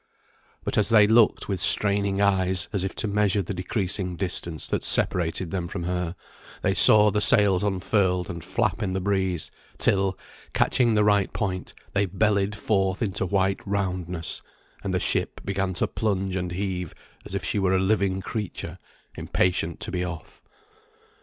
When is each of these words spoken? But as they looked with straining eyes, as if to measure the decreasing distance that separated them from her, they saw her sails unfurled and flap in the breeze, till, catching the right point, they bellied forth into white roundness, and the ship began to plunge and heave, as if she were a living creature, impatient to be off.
But 0.63 0.79
as 0.79 0.89
they 0.89 1.05
looked 1.05 1.47
with 1.47 1.61
straining 1.61 2.21
eyes, 2.23 2.69
as 2.73 2.83
if 2.83 2.95
to 2.95 3.07
measure 3.07 3.43
the 3.43 3.53
decreasing 3.53 4.15
distance 4.15 4.65
that 4.65 4.81
separated 4.81 5.51
them 5.51 5.67
from 5.67 5.83
her, 5.83 6.15
they 6.63 6.73
saw 6.73 7.11
her 7.11 7.21
sails 7.21 7.61
unfurled 7.63 8.27
and 8.27 8.43
flap 8.43 8.81
in 8.81 8.93
the 8.93 8.99
breeze, 8.99 9.51
till, 9.77 10.17
catching 10.53 10.95
the 10.95 11.03
right 11.03 11.31
point, 11.31 11.73
they 11.93 12.07
bellied 12.07 12.55
forth 12.55 13.03
into 13.03 13.27
white 13.27 13.59
roundness, 13.67 14.41
and 14.83 14.91
the 14.91 14.99
ship 14.99 15.39
began 15.45 15.75
to 15.75 15.85
plunge 15.85 16.35
and 16.35 16.53
heave, 16.53 16.95
as 17.23 17.35
if 17.35 17.45
she 17.45 17.59
were 17.59 17.75
a 17.75 17.79
living 17.79 18.21
creature, 18.21 18.79
impatient 19.13 19.79
to 19.81 19.91
be 19.91 20.03
off. 20.03 20.41